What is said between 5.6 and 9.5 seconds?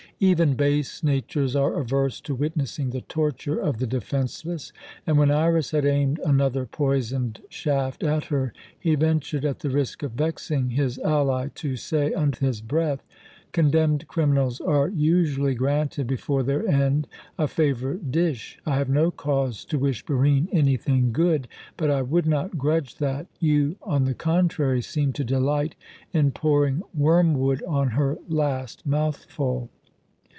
had aimed another poisoned shaft at her, he ventured,